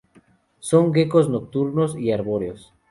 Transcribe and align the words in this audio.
Son 0.59 0.91
geckos 0.93 1.29
nocturnos 1.29 1.95
y 1.95 2.11
arbóreos. 2.11 2.73